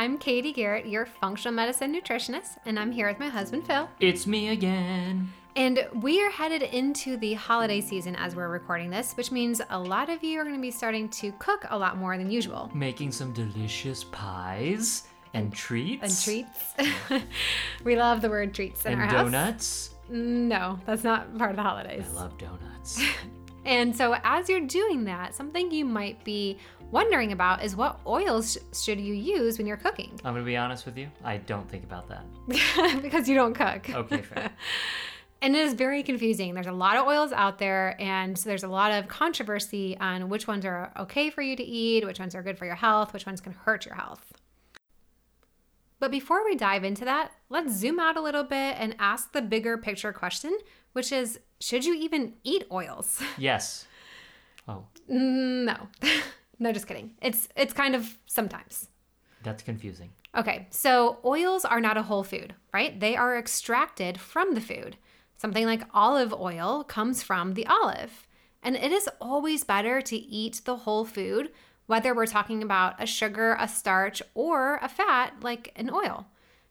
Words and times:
I'm 0.00 0.16
Katie 0.16 0.52
Garrett, 0.52 0.86
your 0.86 1.06
functional 1.06 1.52
medicine 1.52 1.92
nutritionist, 1.92 2.58
and 2.64 2.78
I'm 2.78 2.92
here 2.92 3.08
with 3.08 3.18
my 3.18 3.28
husband 3.28 3.66
Phil. 3.66 3.88
It's 3.98 4.28
me 4.28 4.50
again. 4.50 5.32
And 5.56 5.88
we 5.92 6.22
are 6.22 6.30
headed 6.30 6.62
into 6.62 7.16
the 7.16 7.34
holiday 7.34 7.80
season 7.80 8.14
as 8.14 8.36
we're 8.36 8.46
recording 8.46 8.90
this, 8.90 9.16
which 9.16 9.32
means 9.32 9.60
a 9.70 9.78
lot 9.80 10.08
of 10.08 10.22
you 10.22 10.38
are 10.38 10.44
going 10.44 10.54
to 10.54 10.62
be 10.62 10.70
starting 10.70 11.08
to 11.08 11.32
cook 11.40 11.64
a 11.70 11.76
lot 11.76 11.96
more 11.96 12.16
than 12.16 12.30
usual. 12.30 12.70
Making 12.72 13.10
some 13.10 13.32
delicious 13.32 14.04
pies 14.04 15.08
and 15.34 15.52
treats. 15.52 16.04
And 16.04 16.46
treats. 16.46 17.24
we 17.84 17.96
love 17.96 18.20
the 18.20 18.30
word 18.30 18.54
treats 18.54 18.86
in 18.86 18.92
and 18.92 19.02
our 19.02 19.08
donuts. 19.08 19.88
house. 19.88 19.94
No, 20.10 20.78
that's 20.86 21.02
not 21.02 21.36
part 21.36 21.50
of 21.50 21.56
the 21.56 21.62
holidays. 21.64 22.06
I 22.08 22.12
love 22.12 22.38
donuts. 22.38 23.02
And 23.68 23.94
so, 23.94 24.16
as 24.24 24.48
you're 24.48 24.66
doing 24.66 25.04
that, 25.04 25.34
something 25.34 25.70
you 25.70 25.84
might 25.84 26.24
be 26.24 26.56
wondering 26.90 27.32
about 27.32 27.62
is 27.62 27.76
what 27.76 28.00
oils 28.06 28.52
sh- 28.52 28.76
should 28.84 29.00
you 29.00 29.14
use 29.14 29.58
when 29.58 29.66
you're 29.66 29.76
cooking? 29.76 30.18
I'm 30.24 30.34
gonna 30.34 30.44
be 30.44 30.56
honest 30.56 30.86
with 30.86 30.96
you. 30.96 31.08
I 31.24 31.38
don't 31.38 31.68
think 31.68 31.84
about 31.84 32.08
that. 32.08 32.24
because 33.02 33.28
you 33.28 33.34
don't 33.34 33.54
cook. 33.54 33.90
Okay, 33.90 34.22
fair. 34.22 34.50
And 35.40 35.54
it 35.54 35.60
is 35.60 35.74
very 35.74 36.02
confusing. 36.02 36.52
There's 36.54 36.66
a 36.66 36.72
lot 36.72 36.96
of 36.96 37.06
oils 37.06 37.30
out 37.30 37.58
there, 37.58 37.94
and 38.00 38.36
there's 38.38 38.64
a 38.64 38.68
lot 38.68 38.90
of 38.90 39.06
controversy 39.06 39.96
on 40.00 40.28
which 40.28 40.48
ones 40.48 40.64
are 40.64 40.92
okay 40.98 41.30
for 41.30 41.42
you 41.42 41.54
to 41.54 41.62
eat, 41.62 42.04
which 42.04 42.18
ones 42.18 42.34
are 42.34 42.42
good 42.42 42.58
for 42.58 42.64
your 42.66 42.74
health, 42.74 43.12
which 43.12 43.24
ones 43.24 43.40
can 43.40 43.52
hurt 43.52 43.86
your 43.86 43.94
health. 43.94 44.32
But 46.00 46.10
before 46.10 46.44
we 46.44 46.56
dive 46.56 46.82
into 46.82 47.04
that, 47.04 47.30
let's 47.50 47.72
zoom 47.72 48.00
out 48.00 48.16
a 48.16 48.20
little 48.20 48.42
bit 48.42 48.76
and 48.78 48.96
ask 48.98 49.32
the 49.32 49.40
bigger 49.40 49.78
picture 49.78 50.12
question, 50.12 50.58
which 50.92 51.12
is 51.12 51.38
should 51.60 51.84
you 51.84 51.94
even 51.94 52.34
eat 52.42 52.64
oils? 52.72 53.22
yes. 53.36 53.86
Oh, 54.66 54.86
no. 55.08 55.88
No, 56.58 56.72
just 56.72 56.86
kidding. 56.86 57.14
It's 57.22 57.48
it's 57.56 57.72
kind 57.72 57.94
of 57.94 58.18
sometimes. 58.26 58.88
that's 59.42 59.62
confusing. 59.62 60.10
Okay, 60.36 60.66
so 60.70 61.18
oils 61.24 61.64
are 61.64 61.80
not 61.80 61.96
a 61.96 62.02
whole 62.02 62.22
food, 62.24 62.54
right? 62.72 62.98
They 62.98 63.16
are 63.16 63.38
extracted 63.38 64.20
from 64.20 64.54
the 64.54 64.60
food. 64.60 64.96
Something 65.36 65.66
like 65.66 65.82
olive 65.94 66.34
oil 66.34 66.84
comes 66.84 67.22
from 67.22 67.54
the 67.54 67.66
olive. 67.66 68.26
And 68.62 68.76
it 68.76 68.92
is 68.92 69.08
always 69.20 69.64
better 69.64 70.00
to 70.02 70.16
eat 70.16 70.62
the 70.64 70.76
whole 70.76 71.04
food, 71.04 71.50
whether 71.86 72.14
we're 72.14 72.26
talking 72.26 72.62
about 72.62 73.00
a 73.00 73.06
sugar, 73.06 73.56
a 73.58 73.68
starch, 73.68 74.20
or 74.34 74.80
a 74.82 74.88
fat 74.88 75.34
like 75.42 75.72
an 75.76 75.90
oil. 75.90 76.26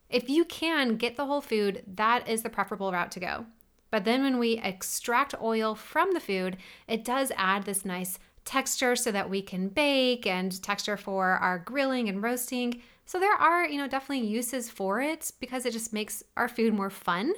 If 0.09 0.29
you 0.29 0.45
can 0.45 0.97
get 0.97 1.15
the 1.15 1.25
whole 1.25 1.41
food, 1.41 1.83
that 1.95 2.27
is 2.27 2.43
the 2.43 2.49
preferable 2.49 2.91
route 2.91 3.11
to 3.11 3.19
go. 3.19 3.45
But 3.89 4.03
then 4.03 4.21
when 4.21 4.37
we 4.37 4.57
extract 4.57 5.33
oil 5.41 5.73
from 5.73 6.13
the 6.13 6.19
food, 6.19 6.57
it 6.87 7.05
does 7.05 7.31
add 7.37 7.63
this 7.63 7.85
nice 7.85 8.19
texture 8.47 8.95
so 8.95 9.11
that 9.11 9.29
we 9.29 9.41
can 9.41 9.67
bake 9.67 10.25
and 10.25 10.61
texture 10.63 10.97
for 10.97 11.31
our 11.33 11.59
grilling 11.59 12.09
and 12.09 12.23
roasting. 12.23 12.81
So 13.05 13.19
there 13.19 13.35
are, 13.35 13.67
you 13.67 13.77
know, 13.77 13.87
definitely 13.87 14.25
uses 14.25 14.69
for 14.69 15.01
it 15.01 15.31
because 15.39 15.65
it 15.65 15.73
just 15.73 15.93
makes 15.93 16.23
our 16.35 16.47
food 16.47 16.73
more 16.73 16.89
fun. 16.89 17.33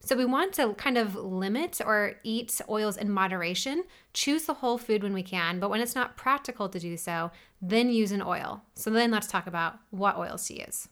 So 0.00 0.14
we 0.14 0.24
want 0.24 0.52
to 0.54 0.74
kind 0.74 0.98
of 0.98 1.14
limit 1.14 1.80
or 1.84 2.14
eat 2.22 2.60
oils 2.68 2.96
in 2.96 3.10
moderation. 3.10 3.84
Choose 4.12 4.44
the 4.44 4.54
whole 4.54 4.78
food 4.78 5.02
when 5.02 5.14
we 5.14 5.22
can, 5.22 5.58
but 5.58 5.70
when 5.70 5.80
it's 5.80 5.94
not 5.94 6.16
practical 6.16 6.68
to 6.68 6.78
do 6.78 6.96
so, 6.96 7.30
then 7.62 7.88
use 7.88 8.12
an 8.12 8.22
oil. 8.22 8.62
So 8.74 8.90
then 8.90 9.10
let's 9.10 9.26
talk 9.26 9.46
about 9.46 9.78
what 9.90 10.16
oils 10.16 10.46
to 10.48 10.60
use. 10.60 10.88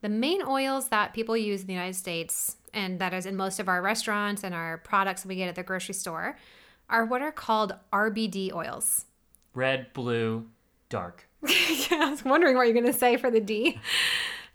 The 0.00 0.08
main 0.08 0.42
oils 0.42 0.88
that 0.88 1.14
people 1.14 1.36
use 1.36 1.62
in 1.62 1.66
the 1.66 1.72
United 1.72 1.96
States, 1.96 2.56
and 2.72 2.98
that 2.98 3.14
is 3.14 3.26
in 3.26 3.36
most 3.36 3.60
of 3.60 3.68
our 3.68 3.82
restaurants 3.82 4.44
and 4.44 4.54
our 4.54 4.78
products 4.78 5.22
that 5.22 5.28
we 5.28 5.36
get 5.36 5.48
at 5.48 5.54
the 5.54 5.62
grocery 5.62 5.94
store, 5.94 6.36
are 6.88 7.04
what 7.04 7.22
are 7.22 7.32
called 7.32 7.74
RBD 7.92 8.52
oils. 8.52 9.06
Red, 9.54 9.92
blue, 9.92 10.46
dark. 10.88 11.28
yeah, 11.48 12.04
I 12.06 12.10
was 12.10 12.24
wondering 12.24 12.56
what 12.56 12.64
you're 12.64 12.74
going 12.74 12.86
to 12.86 12.92
say 12.92 13.16
for 13.16 13.30
the 13.30 13.40
D. 13.40 13.80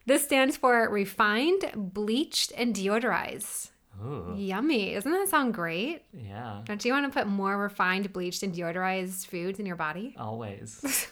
This 0.05 0.23
stands 0.23 0.57
for 0.57 0.89
refined, 0.89 1.71
bleached, 1.75 2.51
and 2.57 2.75
deodorized. 2.75 3.69
Ooh, 4.03 4.33
Yummy. 4.35 4.95
Doesn't 4.95 5.11
that 5.11 5.29
sound 5.29 5.53
great? 5.53 6.01
yeah. 6.11 6.61
Don't 6.65 6.83
you 6.83 6.91
want 6.91 7.05
to 7.05 7.17
put 7.17 7.27
more 7.27 7.57
refined, 7.57 8.11
bleached, 8.11 8.43
and 8.43 8.53
deodorized 8.53 9.27
foods 9.27 9.59
in 9.59 9.65
your 9.65 9.75
body? 9.75 10.15
Always. 10.19 11.07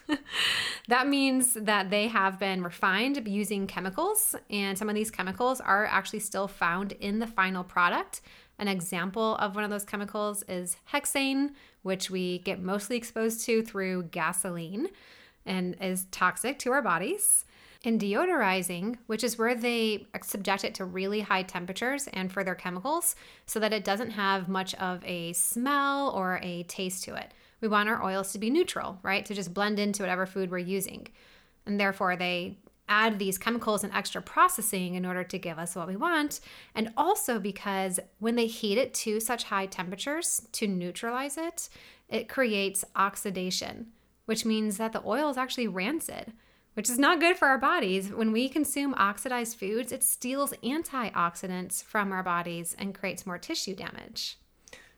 That 0.88 1.08
means 1.08 1.54
that 1.54 1.90
they 1.90 2.08
have 2.08 2.40
been 2.40 2.64
refined 2.64 3.28
using 3.28 3.68
chemicals, 3.68 4.36
and 4.50 4.78
some 4.78 4.90
of 4.90 4.96
these 4.96 5.12
chemicals 5.12 5.62
are 5.62 5.86
actually 5.86 6.20
still 6.20 6.48
found 6.48 6.94
in 6.94 7.20
the 7.20 7.28
final 7.28 7.64
product. 7.64 8.22
An 8.62 8.68
example 8.68 9.38
of 9.38 9.56
one 9.56 9.64
of 9.64 9.72
those 9.72 9.84
chemicals 9.84 10.44
is 10.48 10.78
hexane, 10.94 11.54
which 11.82 12.12
we 12.12 12.38
get 12.40 12.62
mostly 12.62 12.96
exposed 12.96 13.44
to 13.48 13.64
through 13.64 14.04
gasoline 14.04 14.88
and 15.48 15.76
is 15.82 16.06
toxic 16.12 16.60
to 16.60 16.72
our 16.72 16.84
bodies. 16.84 17.46
And 17.84 18.00
deodorizing, 18.00 19.00
which 19.08 19.24
is 19.24 19.40
where 19.40 19.56
they 19.56 20.06
subject 20.22 20.64
it 20.64 20.76
to 20.76 20.86
really 20.86 21.22
high 21.22 21.42
temperatures 21.42 22.08
and 22.14 22.32
further 22.32 22.54
chemicals 22.54 23.16
so 23.48 23.60
that 23.60 23.74
it 23.74 23.84
doesn't 23.84 24.12
have 24.12 24.48
much 24.48 24.76
of 24.76 25.04
a 25.04 25.34
smell 25.34 26.12
or 26.12 26.40
a 26.44 26.62
taste 26.64 27.04
to 27.06 27.16
it. 27.16 27.34
We 27.62 27.68
want 27.68 27.90
our 27.90 28.04
oils 28.04 28.32
to 28.34 28.38
be 28.38 28.52
neutral, 28.52 29.00
right? 29.02 29.26
To 29.26 29.34
just 29.34 29.56
blend 29.56 29.80
into 29.80 30.04
whatever 30.04 30.28
food 30.28 30.52
we're 30.52 30.60
using. 30.60 31.08
And 31.66 31.80
therefore, 31.80 32.16
they 32.16 32.58
add 32.88 33.20
these 33.20 33.38
chemicals 33.38 33.84
and 33.84 33.94
extra 33.94 34.22
processing 34.22 34.96
in 34.96 35.06
order 35.06 35.24
to 35.24 35.38
give 35.38 35.58
us 35.58 35.76
what 35.76 35.88
we 35.88 35.96
want. 35.96 36.40
And 36.76 36.92
also 36.98 37.40
because 37.40 38.00
when 38.20 38.36
they 38.36 38.48
heat 38.48 38.78
it 38.78 38.94
to 38.96 39.20
such 39.20 39.46
high 39.46 39.66
temperatures 39.66 40.48
to 40.54 40.68
neutralize 40.68 41.38
it, 41.38 41.70
it 42.10 42.28
creates 42.28 42.84
oxidation, 42.96 43.88
which 44.26 44.46
means 44.46 44.78
that 44.78 44.94
the 44.94 45.04
oil 45.06 45.30
is 45.30 45.38
actually 45.38 45.68
rancid 45.68 46.34
which 46.74 46.90
is 46.90 46.98
not 46.98 47.20
good 47.20 47.38
for 47.38 47.48
our 47.48 47.58
bodies. 47.58 48.12
When 48.12 48.32
we 48.32 48.48
consume 48.48 48.94
oxidized 48.96 49.58
foods, 49.58 49.92
it 49.92 50.04
steals 50.04 50.54
antioxidants 50.64 51.84
from 51.84 52.12
our 52.12 52.24
bodies 52.24 52.76
and 52.80 52.96
creates 52.96 53.26
more 53.26 53.38
tissue 53.38 53.76
damage. 53.76 54.38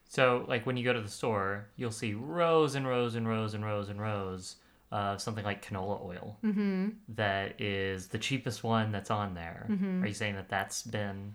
so, 0.08 0.44
like 0.46 0.66
when 0.66 0.76
you 0.76 0.84
go 0.84 0.92
to 0.92 1.00
the 1.00 1.08
store, 1.08 1.68
you'll 1.76 1.90
see 1.90 2.14
rows 2.14 2.74
and 2.76 2.86
rows 2.86 3.16
and 3.16 3.26
rows 3.26 3.54
and 3.54 3.64
rows 3.64 3.88
and 3.88 4.00
rows 4.00 4.56
of 4.94 5.20
something 5.20 5.44
like 5.44 5.66
canola 5.66 6.00
oil 6.06 6.38
mm-hmm. 6.44 6.90
that 7.08 7.60
is 7.60 8.06
the 8.06 8.18
cheapest 8.18 8.62
one 8.62 8.92
that's 8.92 9.10
on 9.10 9.34
there. 9.34 9.66
Mm-hmm. 9.68 10.04
Are 10.04 10.06
you 10.06 10.14
saying 10.14 10.36
that 10.36 10.48
that's 10.48 10.84
been 10.84 11.34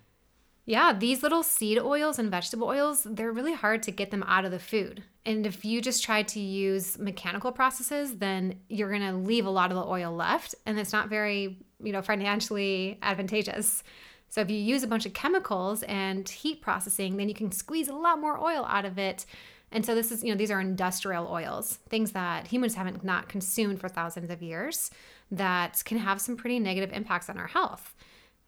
Yeah, 0.65 0.93
these 0.93 1.21
little 1.23 1.43
seed 1.43 1.77
oils 1.77 2.19
and 2.19 2.31
vegetable 2.31 2.67
oils, 2.67 3.03
they're 3.03 3.33
really 3.33 3.53
hard 3.53 3.83
to 3.83 3.91
get 3.91 4.11
them 4.11 4.23
out 4.23 4.45
of 4.45 4.51
the 4.51 4.59
food. 4.59 5.03
And 5.25 5.45
if 5.45 5.65
you 5.65 5.81
just 5.81 6.03
try 6.03 6.23
to 6.23 6.39
use 6.39 6.97
mechanical 6.97 7.51
processes, 7.51 8.17
then 8.17 8.55
you're 8.69 8.89
going 8.89 9.01
to 9.01 9.17
leave 9.17 9.45
a 9.45 9.49
lot 9.49 9.71
of 9.71 9.77
the 9.77 9.85
oil 9.85 10.15
left 10.15 10.55
and 10.65 10.79
it's 10.79 10.93
not 10.93 11.09
very, 11.09 11.57
you 11.83 11.91
know, 11.91 12.01
financially 12.01 12.97
advantageous. 13.01 13.83
So 14.29 14.39
if 14.39 14.49
you 14.49 14.57
use 14.57 14.83
a 14.83 14.87
bunch 14.87 15.05
of 15.05 15.13
chemicals 15.13 15.83
and 15.83 16.29
heat 16.29 16.61
processing, 16.61 17.17
then 17.17 17.27
you 17.27 17.35
can 17.35 17.51
squeeze 17.51 17.89
a 17.89 17.93
lot 17.93 18.21
more 18.21 18.39
oil 18.39 18.63
out 18.65 18.85
of 18.85 18.97
it. 18.97 19.25
And 19.71 19.85
so 19.85 19.93
this 19.93 20.11
is, 20.11 20.23
you 20.23 20.29
know, 20.29 20.37
these 20.37 20.51
are 20.51 20.59
industrial 20.59 21.27
oils, 21.27 21.79
things 21.89 22.11
that 22.13 22.47
humans 22.47 22.75
haven't 22.75 23.03
not 23.03 23.29
consumed 23.29 23.79
for 23.79 23.87
thousands 23.87 24.31
of 24.31 24.41
years 24.41 24.89
that 25.31 25.83
can 25.85 25.99
have 25.99 26.19
some 26.19 26.37
pretty 26.37 26.59
negative 26.59 26.91
impacts 26.91 27.29
on 27.29 27.37
our 27.37 27.47
health. 27.47 27.95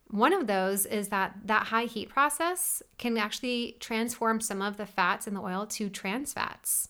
One 0.07 0.33
of 0.33 0.47
those 0.47 0.85
is 0.85 1.07
that 1.09 1.35
that 1.45 1.67
high 1.67 1.85
heat 1.85 2.09
process 2.09 2.83
can 2.97 3.17
actually 3.17 3.77
transform 3.79 4.41
some 4.41 4.61
of 4.61 4.77
the 4.77 4.85
fats 4.85 5.27
in 5.27 5.33
the 5.33 5.41
oil 5.41 5.65
to 5.67 5.89
trans 5.89 6.33
fats. 6.33 6.89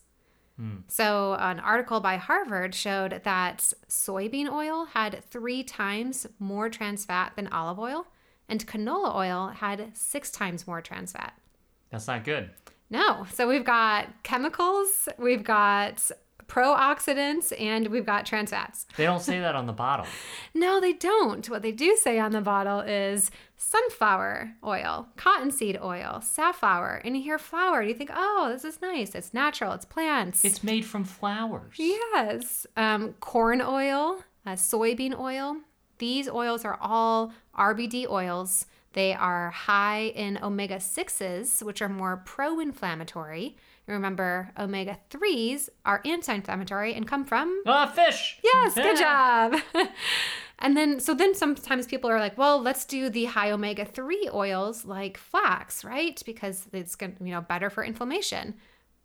Hmm. 0.56 0.78
So, 0.88 1.34
an 1.38 1.60
article 1.60 2.00
by 2.00 2.16
Harvard 2.16 2.74
showed 2.74 3.22
that 3.24 3.72
soybean 3.88 4.50
oil 4.52 4.86
had 4.86 5.24
three 5.24 5.62
times 5.62 6.26
more 6.38 6.68
trans 6.68 7.04
fat 7.04 7.32
than 7.36 7.46
olive 7.48 7.78
oil, 7.78 8.06
and 8.48 8.66
canola 8.66 9.14
oil 9.14 9.48
had 9.48 9.96
six 9.96 10.30
times 10.30 10.66
more 10.66 10.80
trans 10.82 11.12
fat. 11.12 11.34
that's 11.90 12.06
not 12.06 12.24
good. 12.24 12.50
No. 12.92 13.26
So, 13.32 13.48
we've 13.48 13.64
got 13.64 14.22
chemicals, 14.22 15.08
we've 15.18 15.42
got 15.42 16.10
pro-oxidants, 16.46 17.58
and 17.58 17.88
we've 17.88 18.04
got 18.04 18.26
trans 18.26 18.50
fats. 18.50 18.86
They 18.96 19.04
don't 19.04 19.22
say 19.22 19.40
that 19.40 19.54
on 19.54 19.66
the 19.66 19.72
bottle. 19.72 20.06
No, 20.54 20.80
they 20.82 20.92
don't. 20.92 21.48
What 21.48 21.62
they 21.62 21.72
do 21.72 21.96
say 21.96 22.18
on 22.18 22.32
the 22.32 22.42
bottle 22.42 22.80
is 22.80 23.30
sunflower 23.56 24.52
oil, 24.62 25.08
cottonseed 25.16 25.78
oil, 25.82 26.20
safflower. 26.20 27.00
And 27.04 27.16
you 27.16 27.22
hear 27.22 27.38
flower, 27.38 27.80
and 27.80 27.88
you 27.88 27.94
think, 27.94 28.10
oh, 28.14 28.50
this 28.52 28.64
is 28.64 28.82
nice. 28.82 29.14
It's 29.14 29.32
natural. 29.32 29.72
It's 29.72 29.86
plants. 29.86 30.44
It's 30.44 30.62
made 30.62 30.84
from 30.84 31.04
flowers. 31.04 31.74
yes. 31.78 32.66
Um, 32.76 33.14
corn 33.20 33.62
oil, 33.62 34.22
uh, 34.44 34.52
soybean 34.52 35.18
oil. 35.18 35.56
These 35.98 36.28
oils 36.28 36.64
are 36.66 36.78
all 36.82 37.32
RBD 37.58 38.06
oils. 38.10 38.66
They 38.92 39.14
are 39.14 39.50
high 39.50 40.12
in 40.14 40.38
omega 40.42 40.76
6s, 40.76 41.62
which 41.62 41.80
are 41.80 41.88
more 41.88 42.18
pro 42.24 42.60
inflammatory. 42.60 43.56
Remember, 43.86 44.52
omega 44.58 44.98
3s 45.10 45.68
are 45.84 46.00
anti 46.04 46.34
inflammatory 46.34 46.94
and 46.94 47.06
come 47.06 47.24
from 47.24 47.62
Ah, 47.66 47.86
fish. 47.86 48.38
Yes, 48.44 48.74
good 48.74 48.96
job. 48.96 49.56
and 50.58 50.76
then, 50.76 51.00
so 51.00 51.14
then 51.14 51.34
sometimes 51.34 51.86
people 51.86 52.08
are 52.10 52.20
like, 52.20 52.38
well, 52.38 52.60
let's 52.60 52.84
do 52.84 53.08
the 53.08 53.24
high 53.24 53.50
omega 53.50 53.84
3 53.84 54.30
oils 54.32 54.84
like 54.84 55.16
flax, 55.16 55.84
right? 55.84 56.22
Because 56.24 56.66
it's 56.72 56.94
going 56.94 57.16
to, 57.16 57.24
you 57.24 57.32
know, 57.32 57.40
better 57.40 57.70
for 57.70 57.82
inflammation. 57.84 58.54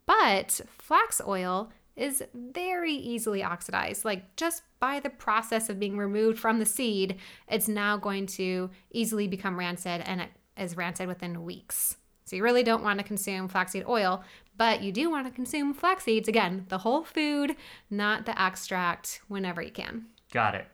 But 0.06 0.62
flax 0.78 1.22
oil 1.25 1.72
is 1.98 2.24
very 2.34 2.94
easily 2.94 3.44
oxidized. 3.44 4.06
Like 4.06 4.36
just 4.36 4.64
by 4.80 5.00
the 5.00 5.10
process 5.10 5.70
of 5.70 5.80
being 5.80 5.98
removed 5.98 6.40
from 6.40 6.60
the 6.60 6.66
seed, 6.66 7.18
it's 7.50 7.68
now 7.68 7.98
going 7.98 8.28
to 8.28 8.70
easily 8.92 9.28
become 9.28 9.58
rancid 9.58 10.02
and 10.02 10.22
it 10.22 10.30
is 10.56 10.78
rancid 10.78 11.08
within 11.08 11.44
weeks. 11.44 11.98
So 12.26 12.36
you 12.36 12.44
really 12.44 12.64
don't 12.64 12.84
want 12.84 13.00
to 13.00 13.06
consume 13.06 13.48
flaxseed 13.48 13.86
oil, 13.88 14.24
but 14.58 14.82
you 14.82 14.92
do 14.92 15.10
want 15.10 15.28
to 15.28 15.34
consume 15.34 15.74
flax 15.74 16.04
seeds 16.04 16.28
again, 16.28 16.66
the 16.70 16.80
whole 16.80 17.04
food, 17.04 17.56
not 17.90 18.26
the 18.26 18.40
extract 18.40 19.22
whenever 19.28 19.62
you 19.62 19.72
can. 19.72 20.08
Got 20.32 20.56
it. 20.56 20.68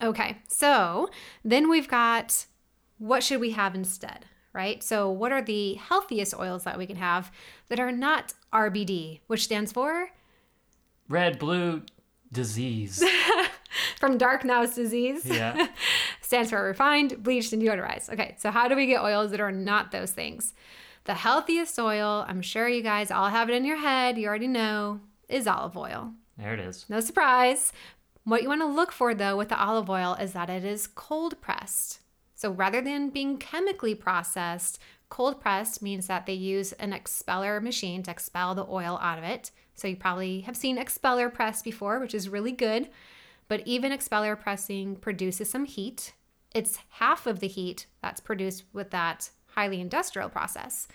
Okay, 0.00 0.38
so 0.46 1.10
then 1.44 1.68
we've 1.68 1.88
got 1.88 2.46
what 2.98 3.22
should 3.22 3.40
we 3.40 3.52
have 3.52 3.74
instead, 3.74 4.26
right? 4.52 4.82
So, 4.82 5.10
what 5.10 5.32
are 5.32 5.42
the 5.42 5.74
healthiest 5.74 6.34
oils 6.38 6.64
that 6.64 6.78
we 6.78 6.86
can 6.86 6.96
have 6.96 7.32
that 7.68 7.80
are 7.80 7.92
not 7.92 8.34
RBD, 8.56 9.20
which 9.26 9.44
stands 9.44 9.72
for 9.72 10.10
Red, 11.08 11.38
blue, 11.38 11.82
disease. 12.32 13.04
from 14.00 14.18
dark 14.18 14.44
nose 14.44 14.74
disease? 14.74 15.24
Yeah. 15.24 15.68
stands 16.20 16.50
for 16.50 16.62
refined, 16.62 17.22
bleached, 17.22 17.52
and 17.52 17.62
deodorized. 17.62 18.10
Okay, 18.12 18.34
so 18.38 18.50
how 18.50 18.66
do 18.68 18.74
we 18.74 18.86
get 18.86 19.02
oils 19.02 19.30
that 19.30 19.40
are 19.40 19.52
not 19.52 19.92
those 19.92 20.12
things? 20.12 20.54
The 21.04 21.14
healthiest 21.14 21.78
oil, 21.78 22.24
I'm 22.26 22.42
sure 22.42 22.68
you 22.68 22.82
guys 22.82 23.10
all 23.10 23.28
have 23.28 23.48
it 23.48 23.54
in 23.54 23.64
your 23.64 23.76
head, 23.76 24.18
you 24.18 24.26
already 24.26 24.48
know, 24.48 25.00
is 25.28 25.46
olive 25.46 25.76
oil. 25.76 26.12
There 26.36 26.52
it 26.52 26.60
is. 26.60 26.84
No 26.88 27.00
surprise. 27.00 27.72
What 28.24 28.42
you 28.42 28.48
want 28.48 28.62
to 28.62 28.66
look 28.66 28.90
for 28.90 29.14
though 29.14 29.36
with 29.36 29.50
the 29.50 29.60
olive 29.60 29.88
oil 29.88 30.14
is 30.14 30.32
that 30.32 30.50
it 30.50 30.64
is 30.64 30.88
cold 30.88 31.40
pressed. 31.40 32.00
So 32.34 32.50
rather 32.50 32.82
than 32.82 33.10
being 33.10 33.38
chemically 33.38 33.94
processed, 33.94 34.80
cold 35.08 35.40
pressed 35.40 35.82
means 35.82 36.06
that 36.06 36.26
they 36.26 36.34
use 36.34 36.72
an 36.72 36.92
expeller 36.92 37.60
machine 37.60 38.02
to 38.04 38.10
expel 38.10 38.54
the 38.54 38.66
oil 38.68 38.98
out 39.00 39.18
of 39.18 39.24
it. 39.24 39.50
So 39.74 39.88
you 39.88 39.96
probably 39.96 40.40
have 40.42 40.56
seen 40.56 40.78
expeller 40.78 41.28
press 41.28 41.62
before, 41.62 42.00
which 42.00 42.14
is 42.14 42.28
really 42.28 42.52
good. 42.52 42.88
But 43.48 43.62
even 43.66 43.92
expeller 43.92 44.34
pressing 44.34 44.96
produces 44.96 45.50
some 45.50 45.66
heat. 45.66 46.14
It's 46.54 46.78
half 46.90 47.26
of 47.26 47.40
the 47.40 47.48
heat 47.48 47.86
that's 48.02 48.20
produced 48.20 48.64
with 48.72 48.90
that 48.90 49.30
highly 49.48 49.80
industrial 49.80 50.28
process, 50.28 50.88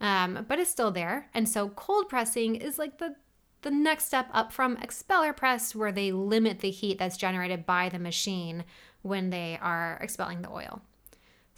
um, 0.00 0.44
but 0.48 0.58
it's 0.58 0.70
still 0.70 0.90
there. 0.90 1.30
And 1.32 1.48
so 1.48 1.68
cold 1.70 2.08
pressing 2.08 2.56
is 2.56 2.78
like 2.78 2.98
the 2.98 3.16
the 3.62 3.70
next 3.70 4.04
step 4.04 4.28
up 4.32 4.52
from 4.52 4.76
expeller 4.76 5.32
press, 5.32 5.74
where 5.74 5.90
they 5.90 6.12
limit 6.12 6.58
the 6.58 6.70
heat 6.70 6.98
that's 6.98 7.16
generated 7.16 7.64
by 7.64 7.88
the 7.88 7.98
machine 7.98 8.64
when 9.00 9.30
they 9.30 9.58
are 9.62 9.98
expelling 10.02 10.42
the 10.42 10.50
oil. 10.50 10.82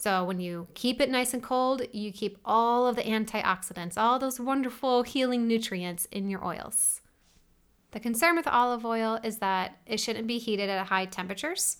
So, 0.06 0.22
when 0.22 0.38
you 0.38 0.68
keep 0.74 1.00
it 1.00 1.10
nice 1.10 1.34
and 1.34 1.42
cold, 1.42 1.82
you 1.90 2.12
keep 2.12 2.38
all 2.44 2.86
of 2.86 2.94
the 2.94 3.02
antioxidants, 3.02 3.98
all 3.98 4.20
those 4.20 4.38
wonderful 4.38 5.02
healing 5.02 5.48
nutrients 5.48 6.04
in 6.12 6.30
your 6.30 6.44
oils. 6.44 7.00
The 7.90 7.98
concern 7.98 8.36
with 8.36 8.46
olive 8.46 8.86
oil 8.86 9.18
is 9.24 9.38
that 9.38 9.78
it 9.84 9.98
shouldn't 9.98 10.28
be 10.28 10.38
heated 10.38 10.70
at 10.70 10.86
high 10.86 11.06
temperatures. 11.06 11.78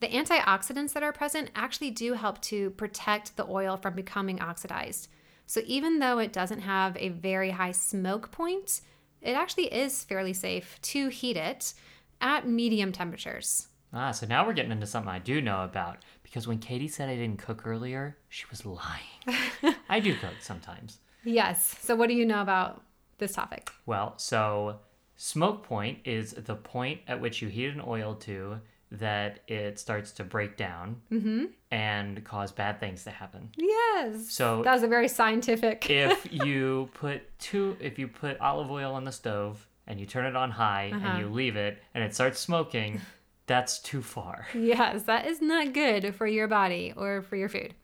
The 0.00 0.08
antioxidants 0.08 0.92
that 0.92 1.02
are 1.02 1.14
present 1.14 1.50
actually 1.54 1.92
do 1.92 2.12
help 2.12 2.42
to 2.42 2.72
protect 2.72 3.38
the 3.38 3.46
oil 3.48 3.78
from 3.78 3.94
becoming 3.94 4.38
oxidized. 4.38 5.08
So, 5.46 5.62
even 5.64 5.98
though 5.98 6.18
it 6.18 6.34
doesn't 6.34 6.60
have 6.60 6.94
a 6.98 7.08
very 7.08 7.52
high 7.52 7.72
smoke 7.72 8.32
point, 8.32 8.82
it 9.22 9.32
actually 9.32 9.72
is 9.72 10.04
fairly 10.04 10.34
safe 10.34 10.78
to 10.82 11.08
heat 11.08 11.38
it 11.38 11.72
at 12.20 12.46
medium 12.46 12.92
temperatures. 12.92 13.68
Ah, 13.94 14.10
so 14.10 14.26
now 14.26 14.46
we're 14.46 14.52
getting 14.52 14.72
into 14.72 14.86
something 14.86 15.10
I 15.10 15.20
do 15.20 15.40
know 15.40 15.64
about 15.64 15.98
because 16.36 16.46
when 16.46 16.58
Katie 16.58 16.86
said 16.86 17.08
I 17.08 17.16
didn't 17.16 17.38
cook 17.38 17.66
earlier, 17.66 18.18
she 18.28 18.44
was 18.50 18.66
lying. 18.66 19.74
I 19.88 20.00
do 20.00 20.14
cook 20.16 20.34
sometimes. 20.42 20.98
Yes. 21.24 21.78
So, 21.80 21.96
what 21.96 22.10
do 22.10 22.14
you 22.14 22.26
know 22.26 22.42
about 22.42 22.82
this 23.16 23.32
topic? 23.32 23.70
Well, 23.86 24.12
so 24.18 24.80
smoke 25.16 25.62
point 25.62 26.00
is 26.04 26.32
the 26.32 26.54
point 26.54 27.00
at 27.08 27.22
which 27.22 27.40
you 27.40 27.48
heat 27.48 27.70
an 27.70 27.80
oil 27.86 28.14
to 28.16 28.60
that 28.92 29.40
it 29.48 29.78
starts 29.78 30.12
to 30.12 30.24
break 30.24 30.58
down 30.58 31.00
mm-hmm. 31.10 31.46
and 31.70 32.22
cause 32.22 32.52
bad 32.52 32.80
things 32.80 33.04
to 33.04 33.10
happen. 33.10 33.48
Yes. 33.56 34.30
So 34.30 34.62
that 34.62 34.74
was 34.74 34.82
a 34.82 34.88
very 34.88 35.08
scientific. 35.08 35.86
if 35.88 36.30
you 36.30 36.90
put 36.92 37.22
two 37.38 37.78
if 37.80 37.98
you 37.98 38.08
put 38.08 38.38
olive 38.40 38.70
oil 38.70 38.92
on 38.92 39.04
the 39.04 39.12
stove 39.12 39.66
and 39.86 39.98
you 39.98 40.04
turn 40.04 40.26
it 40.26 40.36
on 40.36 40.50
high 40.50 40.90
and 40.92 41.02
uh-huh. 41.02 41.18
you 41.18 41.28
leave 41.30 41.56
it 41.56 41.82
and 41.94 42.04
it 42.04 42.14
starts 42.14 42.38
smoking, 42.38 43.00
that's 43.46 43.78
too 43.78 44.02
far. 44.02 44.46
yes, 44.54 45.04
that 45.04 45.26
is 45.26 45.40
not 45.40 45.72
good 45.72 46.14
for 46.14 46.26
your 46.26 46.48
body 46.48 46.92
or 46.96 47.22
for 47.22 47.36
your 47.36 47.48
food. 47.48 47.74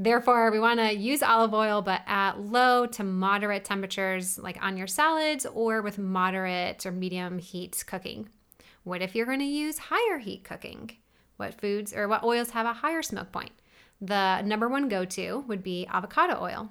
Therefore, 0.00 0.52
we 0.52 0.60
want 0.60 0.78
to 0.78 0.94
use 0.94 1.24
olive 1.24 1.52
oil, 1.52 1.82
but 1.82 2.02
at 2.06 2.38
low 2.40 2.86
to 2.86 3.02
moderate 3.02 3.64
temperatures, 3.64 4.38
like 4.38 4.56
on 4.62 4.76
your 4.76 4.86
salads 4.86 5.44
or 5.44 5.82
with 5.82 5.98
moderate 5.98 6.86
or 6.86 6.92
medium 6.92 7.38
heat 7.38 7.82
cooking. 7.84 8.28
What 8.84 9.02
if 9.02 9.16
you're 9.16 9.26
going 9.26 9.40
to 9.40 9.44
use 9.44 9.78
higher 9.78 10.18
heat 10.18 10.44
cooking? 10.44 10.92
What 11.36 11.60
foods 11.60 11.92
or 11.92 12.06
what 12.06 12.22
oils 12.22 12.50
have 12.50 12.66
a 12.66 12.72
higher 12.72 13.02
smoke 13.02 13.32
point? 13.32 13.50
The 14.00 14.42
number 14.42 14.68
one 14.68 14.88
go 14.88 15.04
to 15.04 15.44
would 15.48 15.64
be 15.64 15.86
avocado 15.88 16.40
oil. 16.40 16.70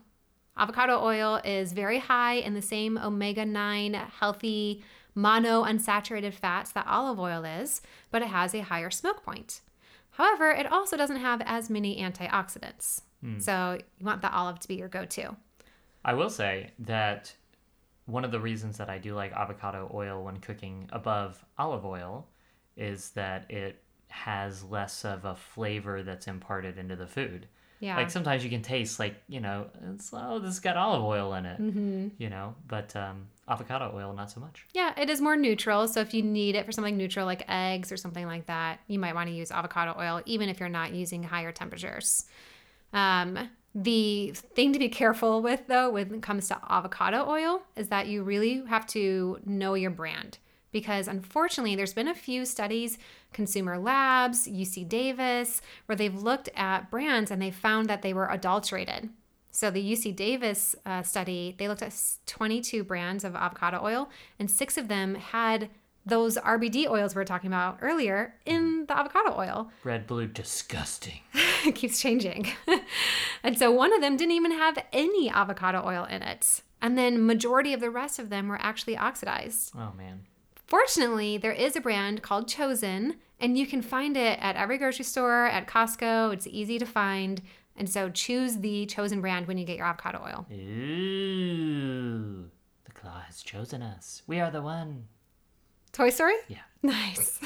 Avocado 0.57 1.03
oil 1.03 1.41
is 1.43 1.73
very 1.73 1.99
high 1.99 2.35
in 2.35 2.53
the 2.53 2.61
same 2.61 2.97
omega 2.97 3.45
9 3.45 3.93
healthy 3.93 4.83
mono 5.17 5.63
unsaturated 5.63 6.33
fats 6.33 6.71
that 6.71 6.87
olive 6.87 7.19
oil 7.19 7.43
is, 7.43 7.81
but 8.11 8.21
it 8.21 8.27
has 8.27 8.53
a 8.53 8.61
higher 8.61 8.91
smoke 8.91 9.23
point. 9.23 9.61
However, 10.11 10.51
it 10.51 10.71
also 10.71 10.95
doesn't 10.95 11.17
have 11.17 11.41
as 11.45 11.69
many 11.69 12.01
antioxidants. 12.01 13.01
Hmm. 13.21 13.39
So 13.39 13.79
you 13.97 14.05
want 14.05 14.21
the 14.21 14.31
olive 14.31 14.59
to 14.59 14.67
be 14.67 14.75
your 14.75 14.87
go 14.87 15.05
to. 15.05 15.35
I 16.05 16.13
will 16.13 16.29
say 16.29 16.71
that 16.79 17.33
one 18.05 18.23
of 18.23 18.31
the 18.31 18.39
reasons 18.39 18.77
that 18.77 18.89
I 18.89 18.99
do 18.99 19.15
like 19.15 19.33
avocado 19.33 19.91
oil 19.93 20.23
when 20.23 20.37
cooking 20.37 20.87
above 20.93 21.43
olive 21.57 21.85
oil 21.85 22.27
is 22.77 23.09
that 23.11 23.49
it 23.51 23.81
has 24.09 24.63
less 24.63 25.03
of 25.03 25.25
a 25.25 25.35
flavor 25.35 26.03
that's 26.03 26.27
imparted 26.27 26.77
into 26.77 26.95
the 26.95 27.07
food. 27.07 27.47
Yeah. 27.79 27.95
Like 27.95 28.09
sometimes 28.09 28.43
you 28.43 28.49
can 28.49 28.61
taste 28.61 28.99
like, 28.99 29.15
you 29.27 29.39
know, 29.39 29.67
it's 29.93 30.09
oh 30.13 30.39
this 30.39 30.49
has 30.49 30.59
got 30.59 30.77
olive 30.77 31.03
oil 31.03 31.33
in 31.35 31.45
it. 31.45 31.61
Mm-hmm. 31.61 32.07
You 32.17 32.29
know, 32.29 32.55
but 32.67 32.95
um, 32.95 33.27
avocado 33.47 33.91
oil 33.95 34.13
not 34.13 34.31
so 34.31 34.39
much. 34.39 34.65
Yeah, 34.73 34.93
it 34.97 35.09
is 35.09 35.21
more 35.21 35.35
neutral. 35.35 35.87
So 35.87 36.01
if 36.01 36.13
you 36.13 36.23
need 36.23 36.55
it 36.55 36.65
for 36.65 36.71
something 36.71 36.97
neutral 36.97 37.25
like 37.25 37.43
eggs 37.47 37.91
or 37.91 37.97
something 37.97 38.25
like 38.25 38.47
that, 38.47 38.79
you 38.87 38.99
might 38.99 39.15
want 39.15 39.29
to 39.29 39.35
use 39.35 39.51
avocado 39.51 39.95
oil, 39.99 40.21
even 40.25 40.49
if 40.49 40.59
you're 40.59 40.69
not 40.69 40.93
using 40.93 41.23
higher 41.23 41.51
temperatures. 41.51 42.25
Um, 42.93 43.49
the 43.75 44.33
thing 44.55 44.73
to 44.73 44.79
be 44.79 44.89
careful 45.03 45.41
with, 45.41 45.67
though, 45.67 45.91
when 45.91 46.15
it 46.15 46.21
comes 46.21 46.47
to 46.47 46.59
avocado 46.69 47.27
oil, 47.29 47.61
is 47.75 47.89
that 47.89 48.07
you 48.07 48.23
really 48.23 48.63
have 48.67 48.87
to 48.87 49.39
know 49.45 49.75
your 49.75 49.91
brand. 49.91 50.39
Because 50.77 51.07
unfortunately, 51.07 51.75
there's 51.75 51.95
been 51.95 52.07
a 52.07 52.13
few 52.13 52.45
studies, 52.45 52.99
Consumer 53.33 53.79
Labs, 53.79 54.47
UC 54.47 54.87
Davis, 54.87 55.59
where 55.87 55.95
they've 55.95 56.13
looked 56.13 56.49
at 56.55 56.91
brands 56.91 57.31
and 57.31 57.41
they 57.41 57.49
found 57.49 57.89
that 57.89 58.03
they 58.03 58.13
were 58.13 58.27
adulterated. 58.29 59.09
So 59.49 59.71
the 59.71 59.81
UC 59.81 60.15
Davis 60.15 60.75
uh, 60.85 61.01
study, 61.01 61.55
they 61.57 61.67
looked 61.67 61.81
at 61.81 61.99
22 62.27 62.83
brands 62.83 63.23
of 63.23 63.35
avocado 63.35 63.81
oil, 63.83 64.07
and 64.37 64.51
six 64.51 64.77
of 64.77 64.87
them 64.87 65.15
had 65.15 65.71
those 66.05 66.37
RBD 66.37 66.87
oils 66.87 67.15
we 67.15 67.21
were 67.21 67.25
talking 67.25 67.47
about 67.47 67.79
earlier 67.81 68.35
in 68.45 68.85
the 68.85 68.95
avocado 68.95 69.35
oil. 69.35 69.71
Red, 69.83 70.05
blue, 70.05 70.27
disgusting. 70.27 71.21
it 71.65 71.73
keeps 71.73 71.99
changing. 71.99 72.49
and 73.43 73.57
so 73.57 73.71
one 73.71 73.91
of 73.93 73.99
them 73.99 74.15
didn't 74.15 74.35
even 74.35 74.51
have 74.51 74.77
any 74.93 75.27
avocado 75.27 75.81
oil 75.83 76.03
in 76.03 76.21
it. 76.21 76.61
And 76.79 76.95
then 76.95 77.25
majority 77.25 77.73
of 77.73 77.79
the 77.79 77.89
rest 77.89 78.19
of 78.19 78.29
them 78.29 78.49
were 78.49 78.59
actually 78.61 78.95
oxidized. 78.95 79.71
Oh 79.75 79.91
man. 79.97 80.21
Fortunately, 80.67 81.37
there 81.37 81.53
is 81.53 81.75
a 81.77 81.81
brand 81.81 82.21
called 82.21 82.49
Chosen, 82.49 83.15
and 83.39 83.57
you 83.57 83.65
can 83.65 83.81
find 83.81 84.17
it 84.17 84.37
at 84.41 84.57
every 84.57 84.77
grocery 84.77 85.05
store, 85.05 85.45
at 85.45 85.65
Costco. 85.65 86.33
It's 86.33 86.45
easy 86.45 86.77
to 86.77 86.85
find. 86.85 87.41
And 87.77 87.89
so 87.89 88.09
choose 88.09 88.57
the 88.57 88.85
Chosen 88.85 89.21
brand 89.21 89.47
when 89.47 89.57
you 89.57 89.65
get 89.65 89.77
your 89.77 89.85
avocado 89.85 90.21
oil. 90.25 90.45
Ooh. 90.51 92.49
The 92.83 92.91
claw 92.91 93.21
has 93.21 93.41
chosen 93.41 93.81
us. 93.81 94.23
We 94.27 94.41
are 94.41 94.51
the 94.51 94.61
one. 94.61 95.05
Toy 95.93 96.09
Story? 96.09 96.35
Yeah. 96.49 96.57
Nice. 96.83 97.39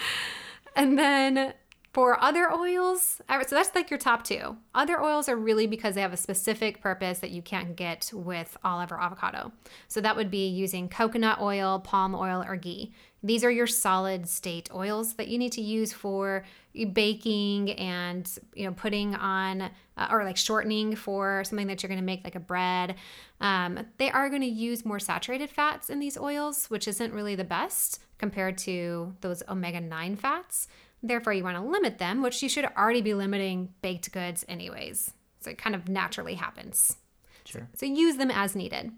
and 0.76 0.98
then 0.98 1.54
for 1.92 2.18
other 2.22 2.50
oils, 2.50 3.20
so 3.28 3.54
that's 3.54 3.74
like 3.74 3.90
your 3.90 3.98
top 3.98 4.24
two. 4.24 4.56
Other 4.74 5.02
oils 5.02 5.28
are 5.28 5.36
really 5.36 5.66
because 5.66 5.94
they 5.94 6.00
have 6.00 6.14
a 6.14 6.16
specific 6.16 6.80
purpose 6.80 7.18
that 7.18 7.32
you 7.32 7.42
can't 7.42 7.76
get 7.76 8.10
with 8.14 8.56
olive 8.64 8.90
or 8.90 8.98
avocado. 8.98 9.52
So 9.88 10.00
that 10.00 10.16
would 10.16 10.30
be 10.30 10.48
using 10.48 10.88
coconut 10.88 11.38
oil, 11.40 11.80
palm 11.80 12.14
oil, 12.14 12.42
or 12.48 12.56
ghee. 12.56 12.94
These 13.22 13.44
are 13.44 13.50
your 13.50 13.66
solid 13.66 14.26
state 14.26 14.70
oils 14.74 15.14
that 15.14 15.28
you 15.28 15.36
need 15.36 15.52
to 15.52 15.60
use 15.60 15.92
for 15.92 16.44
baking 16.92 17.72
and 17.72 18.26
you 18.54 18.64
know 18.64 18.72
putting 18.72 19.14
on 19.14 19.70
uh, 19.98 20.08
or 20.10 20.24
like 20.24 20.38
shortening 20.38 20.96
for 20.96 21.44
something 21.44 21.66
that 21.66 21.82
you're 21.82 21.88
going 21.88 22.00
to 22.00 22.04
make 22.04 22.24
like 22.24 22.34
a 22.34 22.40
bread. 22.40 22.94
Um, 23.40 23.86
they 23.98 24.10
are 24.10 24.30
going 24.30 24.40
to 24.40 24.48
use 24.48 24.86
more 24.86 24.98
saturated 24.98 25.50
fats 25.50 25.90
in 25.90 26.00
these 26.00 26.16
oils, 26.16 26.66
which 26.70 26.88
isn't 26.88 27.12
really 27.12 27.34
the 27.34 27.44
best 27.44 28.00
compared 28.16 28.56
to 28.56 29.14
those 29.20 29.42
omega 29.48 29.80
9 29.80 30.16
fats. 30.16 30.68
Therefore, 31.02 31.32
you 31.32 31.42
want 31.42 31.56
to 31.56 31.62
limit 31.62 31.98
them, 31.98 32.22
which 32.22 32.42
you 32.42 32.48
should 32.48 32.64
already 32.64 33.00
be 33.00 33.14
limiting 33.14 33.70
baked 33.82 34.12
goods 34.12 34.44
anyways. 34.48 35.12
So 35.40 35.50
it 35.50 35.58
kind 35.58 35.74
of 35.74 35.88
naturally 35.88 36.34
happens. 36.34 36.96
Sure. 37.44 37.68
So 37.74 37.86
use 37.86 38.16
them 38.16 38.30
as 38.30 38.54
needed. 38.54 38.92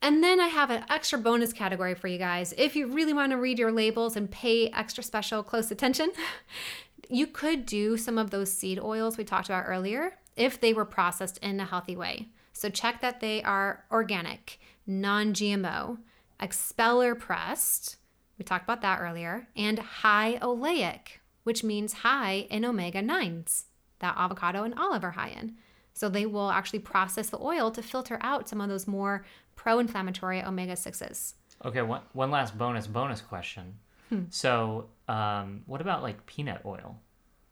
And 0.00 0.22
then 0.22 0.40
I 0.40 0.46
have 0.46 0.70
an 0.70 0.84
extra 0.88 1.18
bonus 1.18 1.52
category 1.52 1.94
for 1.94 2.08
you 2.08 2.18
guys. 2.18 2.54
If 2.56 2.76
you 2.76 2.86
really 2.86 3.12
want 3.12 3.32
to 3.32 3.36
read 3.36 3.58
your 3.58 3.72
labels 3.72 4.16
and 4.16 4.30
pay 4.30 4.68
extra 4.70 5.02
special 5.02 5.42
close 5.42 5.70
attention, 5.70 6.12
you 7.10 7.26
could 7.26 7.66
do 7.66 7.96
some 7.96 8.16
of 8.16 8.30
those 8.30 8.52
seed 8.52 8.78
oils 8.78 9.18
we 9.18 9.24
talked 9.24 9.48
about 9.48 9.64
earlier 9.66 10.14
if 10.36 10.60
they 10.60 10.72
were 10.72 10.84
processed 10.84 11.38
in 11.38 11.58
a 11.58 11.64
healthy 11.64 11.96
way. 11.96 12.28
So 12.52 12.68
check 12.68 13.00
that 13.00 13.20
they 13.20 13.42
are 13.42 13.84
organic, 13.90 14.60
non 14.86 15.34
GMO, 15.34 15.98
expeller 16.40 17.14
pressed, 17.14 17.96
we 18.38 18.44
talked 18.44 18.64
about 18.64 18.82
that 18.82 19.00
earlier, 19.00 19.48
and 19.56 19.78
high 19.78 20.38
oleic, 20.40 21.18
which 21.44 21.64
means 21.64 21.92
high 21.92 22.46
in 22.50 22.64
omega 22.64 23.02
9s 23.02 23.64
that 23.98 24.14
avocado 24.16 24.62
and 24.62 24.78
olive 24.78 25.04
are 25.04 25.12
high 25.12 25.30
in. 25.30 25.56
So 25.92 26.08
they 26.08 26.26
will 26.26 26.50
actually 26.50 26.78
process 26.78 27.30
the 27.30 27.40
oil 27.40 27.70
to 27.72 27.82
filter 27.82 28.18
out 28.20 28.48
some 28.48 28.60
of 28.60 28.68
those 28.68 28.86
more 28.86 29.24
pro 29.56 29.80
inflammatory 29.80 30.42
omega 30.42 30.74
6s. 30.74 31.34
Okay, 31.64 31.82
one, 31.82 32.02
one 32.12 32.30
last 32.30 32.56
bonus 32.56 32.86
bonus 32.86 33.20
question. 33.20 33.74
Hmm. 34.08 34.22
So, 34.30 34.88
um, 35.08 35.62
what 35.66 35.80
about 35.80 36.02
like 36.02 36.24
peanut 36.26 36.62
oil? 36.64 37.00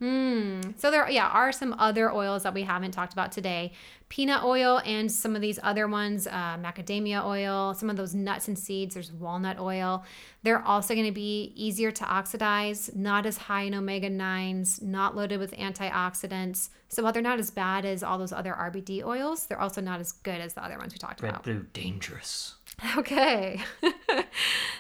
Mm. 0.01 0.79
So 0.79 0.91
there, 0.91 1.09
yeah, 1.09 1.29
are 1.29 1.53
some 1.53 1.75
other 1.79 2.13
oils 2.13 2.43
that 2.43 2.53
we 2.53 2.63
haven't 2.65 2.91
talked 2.91 3.15
about 3.15 3.33
today: 3.33 3.73
peanut 4.11 4.45
oil 4.45 4.83
and 4.85 5.11
some 5.11 5.35
of 5.35 5.41
these 5.41 5.59
other 5.63 5.89
ones, 5.89 6.27
uh, 6.27 6.59
macadamia 6.59 7.25
oil, 7.25 7.73
some 7.73 7.89
of 7.89 7.97
those 7.97 8.15
nuts 8.15 8.47
and 8.47 8.59
seeds. 8.59 8.95
There's 8.95 9.11
walnut 9.11 9.59
oil. 9.59 10.05
They're 10.43 10.63
also 10.63 10.95
going 10.95 11.07
to 11.07 11.13
be 11.13 11.53
easier 11.57 11.91
to 11.91 12.05
oxidize, 12.05 12.91
not 12.95 13.25
as 13.25 13.39
high 13.39 13.63
in 13.63 13.75
omega 13.75 14.11
nines, 14.11 14.83
not 14.83 15.17
loaded 15.17 15.41
with 15.41 15.53
antioxidants. 15.53 16.69
So 16.89 17.03
while 17.03 17.13
they're 17.13 17.23
not 17.23 17.41
as 17.41 17.51
bad 17.51 17.85
as 17.85 18.03
all 18.03 18.19
those 18.19 18.33
other 18.33 18.53
RBD 18.53 19.03
oils, 19.03 19.47
they're 19.47 19.61
also 19.61 19.81
not 19.81 19.99
as 20.01 20.13
good 20.13 20.41
as 20.41 20.55
the 20.55 20.63
other 20.63 20.79
ones 20.79 20.93
we 20.93 20.99
talked 20.99 21.23
Red, 21.23 21.31
about. 21.31 21.43
blue, 21.45 21.65
dangerous. 21.73 22.55
Okay. 22.99 23.63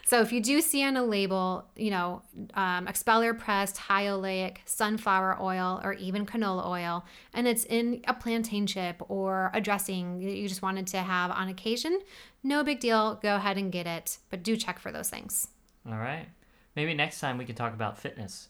so 0.06 0.21
if 0.21 0.33
you 0.33 0.40
do 0.40 0.61
see 0.61 0.85
on 0.85 0.97
a 0.97 1.04
label, 1.04 1.66
you 1.76 1.90
know, 1.90 2.23
um, 2.54 2.87
expeller 2.88 3.35
pressed 3.35 3.76
high 3.76 4.04
oleic 4.04 4.59
sunflower 4.64 5.38
oil 5.40 5.80
or 5.83 5.92
even 5.95 6.26
canola 6.26 6.66
oil, 6.66 7.04
and 7.33 7.47
it's 7.47 7.64
in 7.64 8.02
a 8.06 8.14
plantain 8.14 8.66
chip 8.66 9.02
or 9.09 9.50
a 9.54 9.61
dressing 9.61 10.21
that 10.21 10.37
you 10.37 10.49
just 10.49 10.62
wanted 10.62 10.87
to 10.88 10.99
have 10.99 11.30
on 11.30 11.49
occasion, 11.49 12.00
no 12.42 12.62
big 12.62 12.80
deal. 12.80 13.18
Go 13.23 13.37
ahead 13.37 13.59
and 13.59 13.73
get 13.73 13.87
it, 13.87 14.18
but 14.30 14.42
do 14.42 14.56
check 14.56 14.78
for 14.78 14.92
those 14.92 15.11
things. 15.11 15.49
All 15.88 15.99
right. 15.99 16.26
Maybe 16.75 16.95
next 16.95 17.21
time 17.21 17.38
we 17.38 17.45
can 17.45 17.54
talk 17.54 17.73
about 17.73 17.99
fitness. 17.99 18.49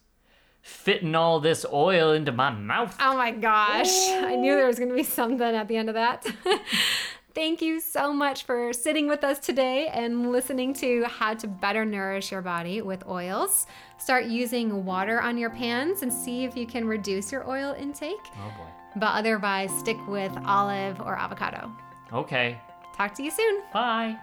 Fitting 0.63 1.15
all 1.15 1.39
this 1.39 1.65
oil 1.73 2.13
into 2.13 2.33
my 2.33 2.51
mouth. 2.51 2.97
Oh 2.99 3.17
my 3.17 3.31
gosh. 3.31 4.11
I 4.11 4.35
knew 4.35 4.57
there 4.57 4.67
was 4.67 4.81
going 4.81 4.89
to 4.89 4.97
be 4.97 5.05
something 5.05 5.41
at 5.41 5.69
the 5.69 5.77
end 5.77 5.89
of 5.89 5.95
that. 5.95 6.27
Thank 7.37 7.61
you 7.61 7.81
so 7.81 8.15
much 8.15 8.45
for 8.45 8.73
sitting 8.73 9.09
with 9.09 9.23
us 9.23 9.39
today 9.39 9.89
and 9.89 10.33
listening 10.33 10.73
to 10.77 11.05
how 11.05 11.35
to 11.35 11.47
better 11.47 11.85
nourish 11.85 12.33
your 12.33 12.41
body 12.41 12.81
with 12.81 13.07
oils. 13.07 13.67
Start 13.99 14.25
using 14.25 14.87
water 14.87 15.21
on 15.21 15.37
your 15.37 15.51
pans 15.51 16.01
and 16.01 16.11
see 16.11 16.45
if 16.45 16.57
you 16.57 16.67
can 16.67 16.89
reduce 16.89 17.31
your 17.31 17.47
oil 17.47 17.75
intake. 17.79 18.31
Oh 18.39 18.49
boy. 18.57 18.71
But 18.97 19.17
otherwise, 19.17 19.71
stick 19.79 19.99
with 20.09 20.33
olive 20.47 20.99
or 21.03 21.15
avocado. 21.15 21.71
Okay. 22.11 22.59
Talk 22.97 23.13
to 23.17 23.23
you 23.23 23.31
soon. 23.31 23.65
Bye. 23.71 24.17